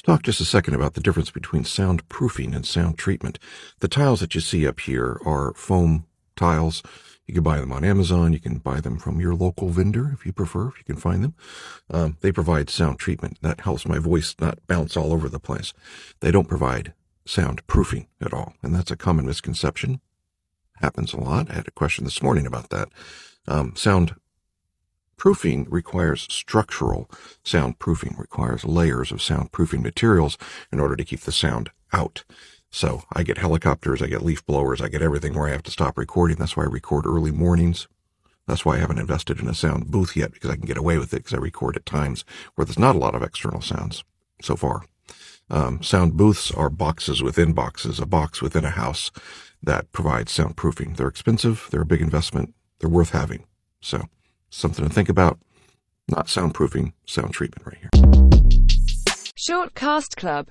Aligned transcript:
Let's 0.00 0.16
talk 0.16 0.22
just 0.22 0.40
a 0.40 0.46
second 0.46 0.72
about 0.72 0.94
the 0.94 1.02
difference 1.02 1.30
between 1.30 1.64
soundproofing 1.64 2.56
and 2.56 2.64
sound 2.64 2.96
treatment. 2.96 3.38
The 3.80 3.88
tiles 3.88 4.20
that 4.20 4.34
you 4.34 4.40
see 4.40 4.66
up 4.66 4.80
here 4.80 5.20
are 5.26 5.52
foam 5.52 6.06
tiles. 6.36 6.82
You 7.26 7.34
can 7.34 7.42
buy 7.42 7.60
them 7.60 7.70
on 7.70 7.84
Amazon. 7.84 8.32
You 8.32 8.40
can 8.40 8.56
buy 8.56 8.80
them 8.80 8.98
from 8.98 9.20
your 9.20 9.34
local 9.34 9.68
vendor 9.68 10.10
if 10.14 10.24
you 10.24 10.32
prefer, 10.32 10.68
if 10.68 10.78
you 10.78 10.84
can 10.84 10.96
find 10.96 11.22
them. 11.22 11.34
Um, 11.90 12.16
they 12.22 12.32
provide 12.32 12.70
sound 12.70 12.98
treatment. 12.98 13.42
That 13.42 13.60
helps 13.60 13.86
my 13.86 13.98
voice 13.98 14.34
not 14.40 14.66
bounce 14.66 14.96
all 14.96 15.12
over 15.12 15.28
the 15.28 15.38
place. 15.38 15.74
They 16.20 16.30
don't 16.30 16.48
provide 16.48 16.94
soundproofing 17.26 18.06
at 18.22 18.32
all. 18.32 18.54
And 18.62 18.74
that's 18.74 18.90
a 18.90 18.96
common 18.96 19.26
misconception. 19.26 20.00
Happens 20.76 21.12
a 21.12 21.20
lot. 21.20 21.50
I 21.50 21.56
had 21.56 21.68
a 21.68 21.72
question 21.72 22.04
this 22.06 22.22
morning 22.22 22.46
about 22.46 22.70
that. 22.70 22.88
Um, 23.46 23.76
sound 23.76 24.14
proofing 25.20 25.66
requires 25.68 26.26
structural 26.30 27.08
soundproofing, 27.44 28.18
requires 28.18 28.64
layers 28.64 29.12
of 29.12 29.18
soundproofing 29.18 29.82
materials 29.82 30.38
in 30.72 30.80
order 30.80 30.96
to 30.96 31.04
keep 31.04 31.20
the 31.20 31.30
sound 31.30 31.68
out. 31.92 32.24
So 32.70 33.02
I 33.12 33.22
get 33.22 33.36
helicopters, 33.36 34.00
I 34.00 34.06
get 34.06 34.22
leaf 34.22 34.44
blowers, 34.46 34.80
I 34.80 34.88
get 34.88 35.02
everything 35.02 35.34
where 35.34 35.46
I 35.46 35.52
have 35.52 35.62
to 35.64 35.70
stop 35.70 35.98
recording. 35.98 36.38
That's 36.38 36.56
why 36.56 36.62
I 36.62 36.68
record 36.68 37.04
early 37.04 37.32
mornings. 37.32 37.86
That's 38.46 38.64
why 38.64 38.76
I 38.76 38.78
haven't 38.78 38.98
invested 38.98 39.40
in 39.40 39.46
a 39.46 39.54
sound 39.54 39.90
booth 39.90 40.16
yet 40.16 40.32
because 40.32 40.48
I 40.48 40.56
can 40.56 40.64
get 40.64 40.78
away 40.78 40.96
with 40.96 41.12
it 41.12 41.18
because 41.18 41.34
I 41.34 41.38
record 41.38 41.76
at 41.76 41.84
times 41.84 42.24
where 42.54 42.64
there's 42.64 42.78
not 42.78 42.96
a 42.96 42.98
lot 42.98 43.14
of 43.14 43.22
external 43.22 43.60
sounds 43.60 44.02
so 44.40 44.56
far. 44.56 44.86
Um, 45.50 45.82
sound 45.82 46.16
booths 46.16 46.50
are 46.50 46.70
boxes 46.70 47.22
within 47.22 47.52
boxes, 47.52 48.00
a 48.00 48.06
box 48.06 48.40
within 48.40 48.64
a 48.64 48.70
house 48.70 49.10
that 49.62 49.92
provides 49.92 50.34
soundproofing. 50.34 50.96
They're 50.96 51.08
expensive. 51.08 51.68
They're 51.70 51.82
a 51.82 51.86
big 51.86 52.00
investment. 52.00 52.54
They're 52.78 52.88
worth 52.88 53.10
having. 53.10 53.44
So 53.82 54.06
something 54.50 54.86
to 54.86 54.92
think 54.92 55.08
about. 55.08 55.38
Not 56.08 56.26
soundproofing, 56.26 56.92
sound 57.06 57.32
treatment 57.32 57.66
right 57.66 57.78
here. 57.78 57.90
Shortcast 59.38 60.16
Club 60.16 60.48